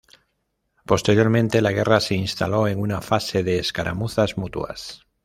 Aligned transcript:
Posteriormente, 0.83 1.61
la 1.61 1.71
guerra 1.73 1.99
se 1.99 2.15
instaló 2.15 2.67
en 2.67 2.79
una 2.79 3.01
fase 3.01 3.43
de 3.43 3.59
escaramuzas 3.59 4.35
mutuas. 4.35 5.05